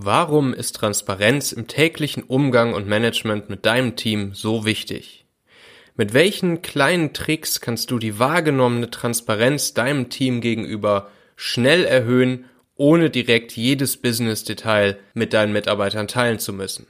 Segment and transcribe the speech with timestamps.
[0.00, 5.24] Warum ist Transparenz im täglichen Umgang und Management mit deinem Team so wichtig?
[5.96, 12.44] Mit welchen kleinen Tricks kannst du die wahrgenommene Transparenz deinem Team gegenüber schnell erhöhen,
[12.76, 16.86] ohne direkt jedes Business-Detail mit deinen Mitarbeitern teilen zu müssen?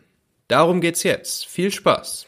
[0.48, 1.46] Darum geht's jetzt.
[1.46, 2.27] Viel Spaß!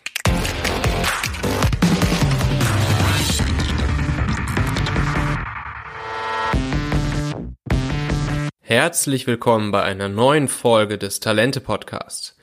[8.73, 12.37] Herzlich willkommen bei einer neuen Folge des Talente Podcasts.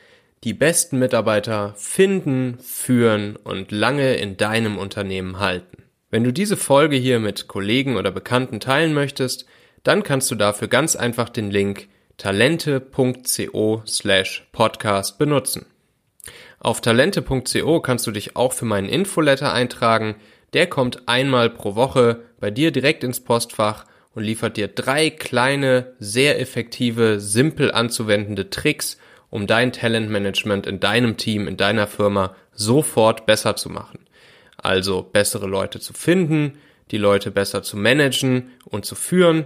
[0.43, 5.83] Die besten Mitarbeiter finden, führen und lange in deinem Unternehmen halten.
[6.09, 9.45] Wenn du diese Folge hier mit Kollegen oder Bekannten teilen möchtest,
[9.83, 11.87] dann kannst du dafür ganz einfach den Link
[12.17, 15.65] talente.co slash podcast benutzen.
[16.59, 20.17] Auf talente.co kannst du dich auch für meinen Infoletter eintragen.
[20.51, 23.85] Der kommt einmal pro Woche bei dir direkt ins Postfach
[24.17, 28.97] und liefert dir drei kleine, sehr effektive, simpel anzuwendende Tricks,
[29.29, 33.99] um dein Talentmanagement in deinem Team, in deiner Firma sofort besser zu machen.
[34.57, 36.57] Also bessere Leute zu finden,
[36.89, 39.45] die Leute besser zu managen und zu führen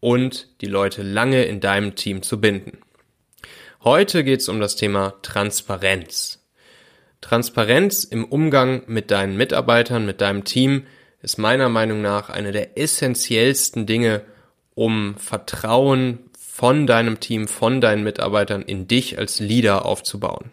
[0.00, 2.78] und die Leute lange in deinem Team zu binden.
[3.84, 6.44] Heute geht es um das Thema Transparenz.
[7.20, 10.86] Transparenz im Umgang mit deinen Mitarbeitern, mit deinem Team
[11.22, 14.22] ist meiner Meinung nach eine der essentiellsten Dinge,
[14.74, 20.50] um Vertrauen von deinem Team, von deinen Mitarbeitern in dich als Leader aufzubauen.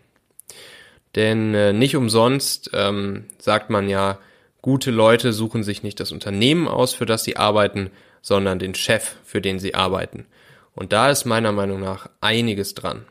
[1.16, 4.20] Denn äh, nicht umsonst ähm, sagt man ja,
[4.62, 7.92] gute Leute suchen sich nicht das Unternehmen aus, für das sie arbeiten,
[8.22, 10.26] sondern den Chef, für den sie arbeiten.
[10.74, 13.06] Und da ist meiner Meinung nach einiges dran.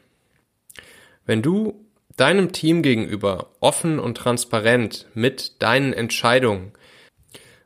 [1.24, 6.72] Wenn du deinem Team gegenüber offen und transparent mit deinen Entscheidungen,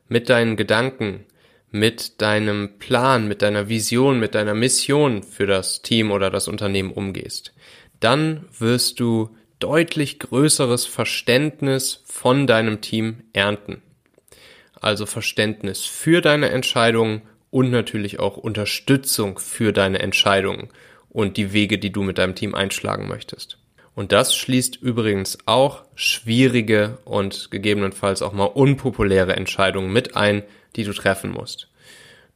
[0.09, 1.25] mit deinen Gedanken,
[1.71, 6.91] mit deinem Plan, mit deiner Vision, mit deiner Mission für das Team oder das Unternehmen
[6.91, 7.53] umgehst,
[7.99, 13.81] dann wirst du deutlich größeres Verständnis von deinem Team ernten.
[14.81, 17.21] Also Verständnis für deine Entscheidungen
[17.51, 20.69] und natürlich auch Unterstützung für deine Entscheidungen
[21.09, 23.57] und die Wege, die du mit deinem Team einschlagen möchtest.
[23.99, 30.43] Und das schließt übrigens auch schwierige und gegebenenfalls auch mal unpopuläre Entscheidungen mit ein,
[30.77, 31.67] die du treffen musst.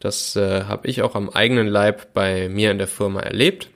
[0.02, 3.70] Das äh, habe ich auch am eigenen Leib bei mir in der Firma erlebt.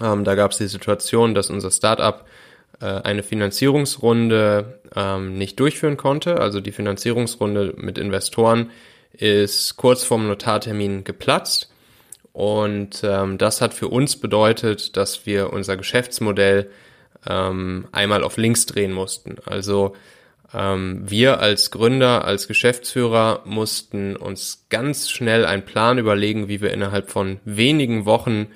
[0.00, 2.26] Ähm, da gab es die Situation, dass unser Startup
[2.80, 6.38] äh, eine Finanzierungsrunde ähm, nicht durchführen konnte.
[6.38, 8.70] Also die Finanzierungsrunde mit Investoren
[9.14, 11.72] ist kurz vorm Notartermin geplatzt.
[12.32, 16.70] Und ähm, das hat für uns bedeutet, dass wir unser Geschäftsmodell
[17.28, 19.36] ähm, einmal auf links drehen mussten.
[19.44, 19.94] Also
[20.52, 26.72] ähm, wir als Gründer, als Geschäftsführer mussten uns ganz schnell einen Plan überlegen, wie wir
[26.72, 28.48] innerhalb von wenigen Wochen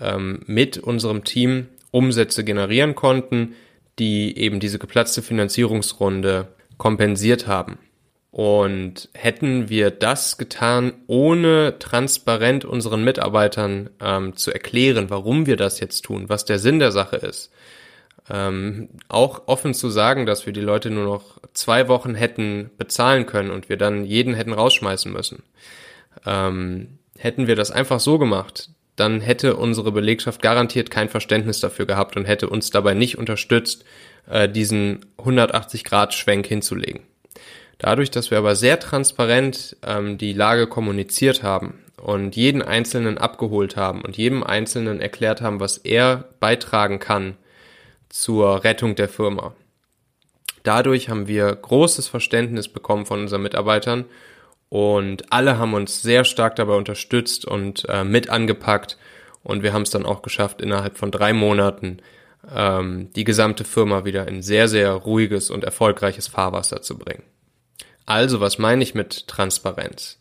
[0.00, 3.54] ähm, mit unserem Team Umsätze generieren konnten,
[3.98, 6.48] die eben diese geplatzte Finanzierungsrunde
[6.78, 7.78] kompensiert haben.
[8.30, 15.80] Und hätten wir das getan, ohne transparent unseren Mitarbeitern ähm, zu erklären, warum wir das
[15.80, 17.50] jetzt tun, was der Sinn der Sache ist,
[18.30, 23.26] ähm, auch offen zu sagen, dass wir die Leute nur noch zwei Wochen hätten bezahlen
[23.26, 25.42] können und wir dann jeden hätten rausschmeißen müssen.
[26.24, 31.86] Ähm, hätten wir das einfach so gemacht, dann hätte unsere Belegschaft garantiert kein Verständnis dafür
[31.86, 33.84] gehabt und hätte uns dabei nicht unterstützt,
[34.28, 37.02] äh, diesen 180-Grad-Schwenk hinzulegen.
[37.78, 43.76] Dadurch, dass wir aber sehr transparent ähm, die Lage kommuniziert haben und jeden Einzelnen abgeholt
[43.76, 47.36] haben und jedem Einzelnen erklärt haben, was er beitragen kann,
[48.10, 49.54] zur Rettung der Firma.
[50.62, 54.04] Dadurch haben wir großes Verständnis bekommen von unseren Mitarbeitern
[54.68, 58.98] und alle haben uns sehr stark dabei unterstützt und äh, mit angepackt
[59.42, 61.98] und wir haben es dann auch geschafft, innerhalb von drei Monaten
[62.54, 67.22] ähm, die gesamte Firma wieder in sehr, sehr ruhiges und erfolgreiches Fahrwasser zu bringen.
[68.06, 70.20] Also, was meine ich mit Transparenz?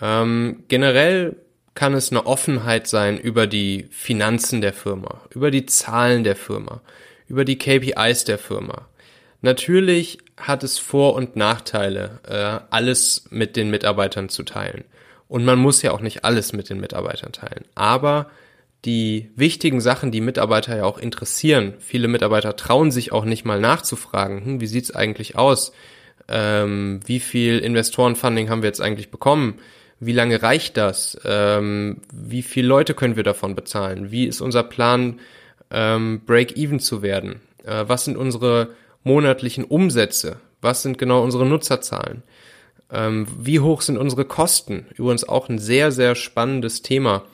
[0.00, 1.36] Ähm, generell
[1.74, 6.80] kann es eine Offenheit sein über die Finanzen der Firma, über die Zahlen der Firma,
[7.28, 8.88] über die KPIs der Firma.
[9.40, 14.84] Natürlich hat es Vor- und Nachteile, äh, alles mit den Mitarbeitern zu teilen.
[15.28, 17.64] Und man muss ja auch nicht alles mit den Mitarbeitern teilen.
[17.74, 18.30] Aber
[18.84, 23.60] die wichtigen Sachen, die Mitarbeiter ja auch interessieren, viele Mitarbeiter trauen sich auch nicht mal
[23.60, 25.72] nachzufragen, hm, wie sieht's eigentlich aus?
[26.28, 29.58] Ähm, wie viel Investorenfunding haben wir jetzt eigentlich bekommen?
[30.00, 31.18] Wie lange reicht das?
[31.24, 34.10] Ähm, wie viele Leute können wir davon bezahlen?
[34.10, 35.20] Wie ist unser Plan
[35.70, 37.40] ähm, Break-Even zu werden?
[37.64, 38.70] Äh, was sind unsere
[39.02, 40.40] monatlichen Umsätze?
[40.60, 42.22] Was sind genau unsere Nutzerzahlen?
[42.90, 44.86] Ähm, wie hoch sind unsere Kosten?
[44.94, 47.24] Übrigens auch ein sehr, sehr spannendes Thema.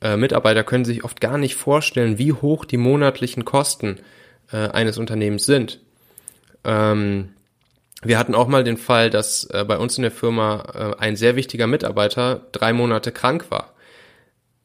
[0.00, 3.98] Äh, Mitarbeiter können sich oft gar nicht vorstellen, wie hoch die monatlichen Kosten
[4.52, 5.80] äh, eines Unternehmens sind.
[6.64, 7.30] Ähm,
[8.02, 11.16] wir hatten auch mal den Fall, dass äh, bei uns in der Firma äh, ein
[11.16, 13.72] sehr wichtiger Mitarbeiter drei Monate krank war.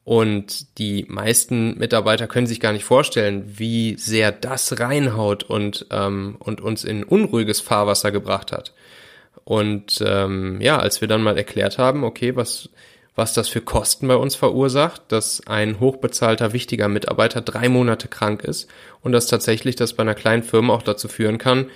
[0.04, 6.38] Und die meisten Mitarbeiter können sich gar nicht vorstellen, wie sehr das reinhaut und, ähm,
[6.40, 8.74] und uns in unruhiges Fahrwasser gebracht hat.
[9.44, 12.70] Und ähm, ja, als wir dann mal erklärt haben, okay, was,
[13.16, 18.44] was das für Kosten bei uns verursacht, dass ein hochbezahlter, wichtiger Mitarbeiter drei Monate krank
[18.44, 18.70] ist
[19.02, 21.70] und dass tatsächlich das bei einer kleinen Firma auch dazu führen kann,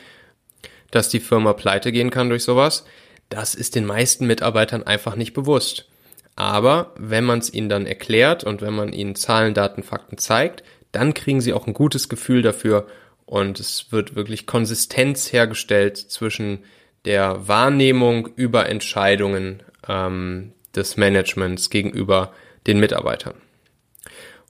[0.92, 2.86] dass die Firma pleite gehen kann durch sowas,
[3.30, 5.88] das ist den meisten Mitarbeitern einfach nicht bewusst.
[6.36, 10.64] Aber wenn man es ihnen dann erklärt und wenn man ihnen Zahlen, Daten, Fakten zeigt,
[10.92, 12.88] dann kriegen sie auch ein gutes Gefühl dafür
[13.26, 16.60] und es wird wirklich Konsistenz hergestellt zwischen
[17.06, 22.34] der Wahrnehmung über Entscheidungen ähm, des Managements gegenüber
[22.68, 23.36] den Mitarbeitern.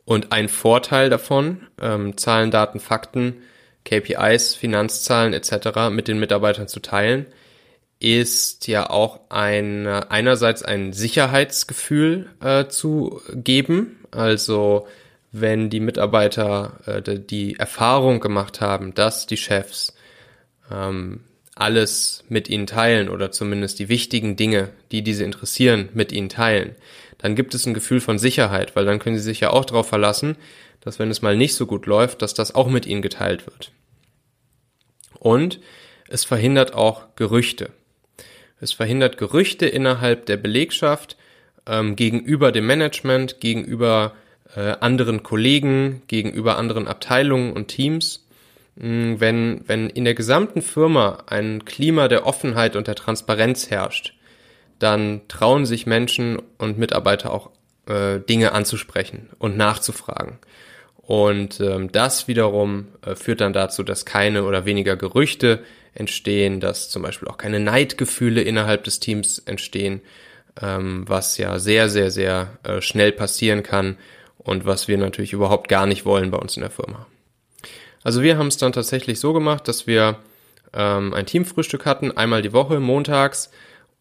[0.06, 3.42] Und ein Vorteil davon, ähm, Zahlen, Daten, Fakten,
[3.86, 5.90] KPIs, Finanzzahlen etc.
[5.92, 7.28] mit den Mitarbeitern zu teilen,
[8.00, 13.98] ist ja auch ein einerseits ein Sicherheitsgefühl äh, zu geben.
[14.12, 14.88] Also
[15.32, 19.96] wenn die Mitarbeiter äh, die Erfahrung gemacht haben, dass die Chefs
[20.72, 21.22] ähm,
[21.56, 26.76] alles mit ihnen teilen oder zumindest die wichtigen Dinge, die diese interessieren, mit ihnen teilen,
[27.18, 29.88] dann gibt es ein Gefühl von Sicherheit, weil dann können sie sich ja auch darauf
[29.88, 30.36] verlassen,
[30.82, 33.72] dass wenn es mal nicht so gut läuft, dass das auch mit ihnen geteilt wird.
[35.18, 35.60] Und
[36.08, 37.72] es verhindert auch Gerüchte.
[38.60, 41.18] Es verhindert Gerüchte innerhalb der Belegschaft
[41.68, 44.14] ähm, gegenüber dem Management, gegenüber
[44.56, 48.26] äh, anderen Kollegen, gegenüber anderen Abteilungen und Teams.
[48.76, 54.14] Mm, wenn, wenn in der gesamten Firma ein Klima der Offenheit und der Transparenz herrscht,
[54.80, 57.52] dann trauen sich Menschen und Mitarbeiter auch
[57.88, 60.40] äh, Dinge anzusprechen und nachzufragen.
[61.08, 65.64] Und ähm, das wiederum äh, führt dann dazu, dass keine oder weniger Gerüchte
[65.94, 70.02] entstehen, dass zum Beispiel auch keine Neidgefühle innerhalb des Teams entstehen,
[70.62, 73.98] ähm, was ja sehr, sehr, sehr äh, schnell passieren kann
[74.38, 77.06] und was wir natürlich überhaupt gar nicht wollen bei uns in der Firma.
[78.04, 80.18] Also wir haben es dann tatsächlich so gemacht, dass wir
[80.74, 83.52] ähm, ein Teamfrühstück hatten, einmal die Woche, montags.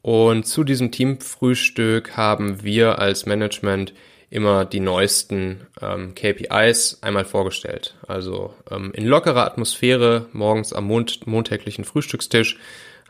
[0.03, 3.95] Und zu diesem Teamfrühstück haben wir als Management
[4.35, 7.95] immer die neuesten ähm, KPIs einmal vorgestellt.
[8.09, 12.59] Also ähm, in lockerer Atmosphäre morgens am Mond montäglichen Frühstückstisch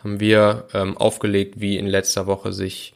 [0.03, 2.93] haben wir ähm, aufgelegt, wie in letzter Woche sich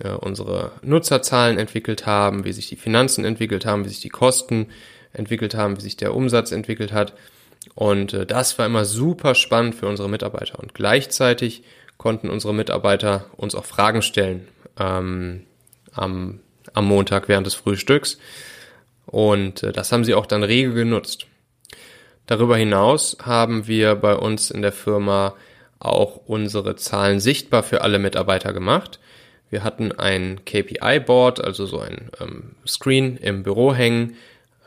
[0.00, 4.68] äh, unsere Nutzerzahlen entwickelt haben, wie sich die Finanzen entwickelt haben, wie sich die Kosten
[5.12, 7.12] entwickelt haben, wie sich der Umsatz entwickelt hat.
[7.74, 10.58] Und äh, das war immer super spannend für unsere Mitarbeiter.
[10.58, 11.62] Und gleichzeitig
[11.98, 14.48] konnten unsere Mitarbeiter uns auch Fragen stellen
[14.78, 15.42] ähm,
[15.92, 16.40] am
[16.74, 18.18] am Montag während des Frühstücks.
[19.06, 21.26] Und äh, das haben sie auch dann rege genutzt.
[22.26, 25.34] Darüber hinaus haben wir bei uns in der Firma
[25.78, 28.98] auch unsere Zahlen sichtbar für alle Mitarbeiter gemacht.
[29.48, 34.16] Wir hatten ein KPI-Board, also so ein ähm, Screen im Büro hängen,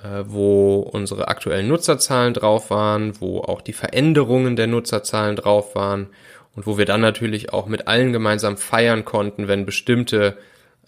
[0.01, 6.07] äh, wo unsere aktuellen Nutzerzahlen drauf waren, wo auch die Veränderungen der Nutzerzahlen drauf waren
[6.55, 10.37] und wo wir dann natürlich auch mit allen gemeinsam feiern konnten, wenn bestimmte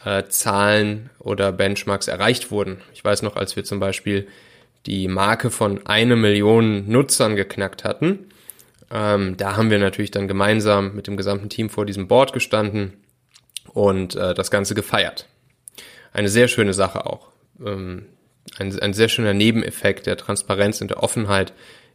[0.06, 2.82] äh, Zahlen oder Benchmarks erreicht wurden.
[2.94, 4.28] Ich weiß noch, als wir zum Beispiel
[4.86, 8.32] die Marke von eine Million Nutzern geknackt hatten,
[8.92, 12.94] ähm, da haben wir natürlich dann gemeinsam mit dem gesamten Team vor diesem Board gestanden
[13.74, 15.28] und äh, das Ganze gefeiert.
[16.14, 17.30] Eine sehr schöne Sache auch.
[17.64, 18.08] Ähm,
[18.58, 21.54] ein, ein sehr schöner Nebeneffekt der Transparenz und der Offenheit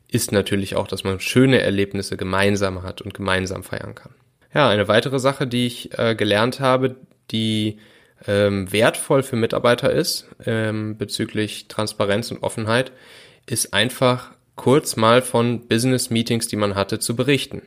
[0.09, 4.15] ist natürlich auch, dass man schöne Erlebnisse gemeinsam hat und gemeinsam feiern kann.
[4.55, 6.97] Ja, eine weitere Sache, die ich äh, gelernt habe,
[7.31, 7.79] die
[8.27, 12.93] ähm, wertvoll für Mitarbeiter ist ähm, bezüglich Transparenz und Offenheit,
[13.47, 17.63] ist einfach kurz mal von Business Meetings, die man hatte, zu berichten.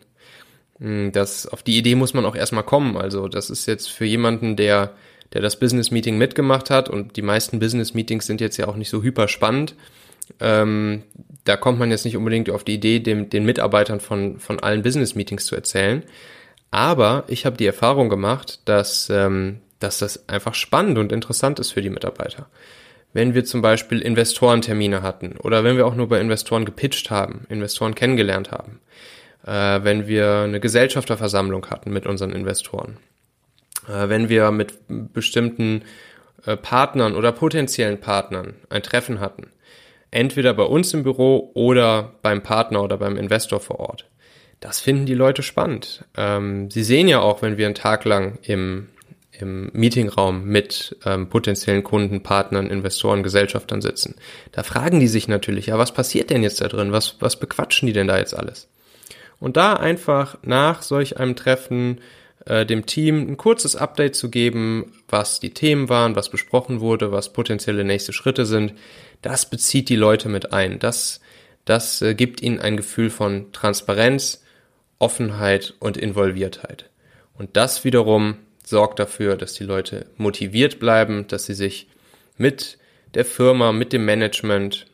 [0.80, 2.98] Hm, das, auf die Idee muss man auch erstmal kommen.
[2.98, 4.94] Also das ist jetzt für jemanden, der,
[5.34, 8.76] der das Business Meeting mitgemacht hat und die meisten Business Meetings sind jetzt ja auch
[8.76, 9.76] nicht so hyper spannend.
[10.40, 11.04] Ähm,
[11.44, 14.82] da kommt man jetzt nicht unbedingt auf die Idee, dem, den Mitarbeitern von, von allen
[14.82, 16.04] Business Meetings zu erzählen.
[16.72, 21.72] Aber ich habe die Erfahrung gemacht, dass ähm, dass das einfach spannend und interessant ist
[21.72, 22.48] für die Mitarbeiter.
[23.14, 27.46] Wenn wir zum Beispiel Investorentermine hatten oder wenn wir auch nur bei Investoren gepitcht haben,
[27.50, 28.80] Investoren kennengelernt haben,
[29.46, 32.98] äh, wenn wir eine Gesellschafterversammlung hatten mit unseren Investoren,
[33.88, 35.84] äh, wenn wir mit bestimmten
[36.46, 39.48] äh, Partnern oder potenziellen Partnern ein Treffen hatten,
[40.12, 44.06] entweder bei uns im Büro oder beim Partner oder beim Investor vor Ort.
[44.60, 46.06] Das finden die Leute spannend.
[46.18, 48.90] Ähm, sie sehen ja auch, wenn wir einen Tag lang im
[49.40, 54.16] im Meetingraum mit ähm, potenziellen Kunden, Partnern, Investoren, Gesellschaftern sitzen.
[54.52, 56.92] Da fragen die sich natürlich, ja, was passiert denn jetzt da drin?
[56.92, 58.68] Was, was bequatschen die denn da jetzt alles?
[59.40, 62.02] Und da einfach nach solch einem Treffen
[62.46, 67.12] äh, dem Team ein kurzes Update zu geben, was die Themen waren, was besprochen wurde,
[67.12, 68.74] was potenzielle nächste Schritte sind,
[69.22, 70.80] das bezieht die Leute mit ein.
[70.80, 71.22] Das,
[71.66, 74.44] das äh, gibt ihnen ein Gefühl von Transparenz,
[75.00, 76.90] Offenheit und Involviertheit.
[77.38, 78.36] Und das wiederum
[78.70, 81.88] sorgt dafür, dass die Leute motiviert bleiben, dass sie sich
[82.38, 82.78] mit
[83.16, 84.86] der Firma, mit dem Management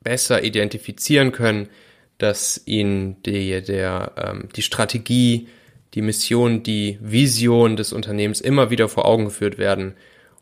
[0.00, 1.68] besser identifizieren können,
[2.16, 5.48] dass ihnen die, der, ähm, die Strategie,
[5.94, 9.94] die Mission, die Vision des Unternehmens immer wieder vor Augen geführt werden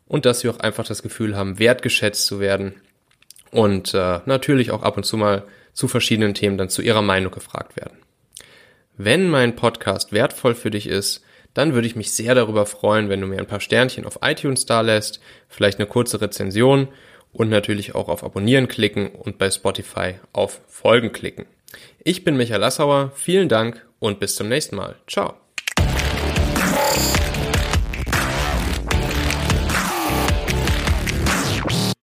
[0.07, 2.73] und dass sie auch einfach das Gefühl haben, wertgeschätzt zu werden
[3.51, 7.31] und äh, natürlich auch ab und zu mal zu verschiedenen Themen dann zu ihrer Meinung
[7.31, 7.97] gefragt werden.
[8.97, 11.23] Wenn mein Podcast wertvoll für dich ist,
[11.57, 14.65] dann würde ich mich sehr darüber freuen, wenn du mir ein paar Sternchen auf iTunes
[14.65, 16.87] da lässt, vielleicht eine kurze Rezension
[17.33, 21.45] und natürlich auch auf Abonnieren klicken und bei Spotify auf Folgen klicken.
[22.03, 24.95] Ich bin Michael Lassauer, vielen Dank und bis zum nächsten Mal.
[25.07, 25.46] Ciao.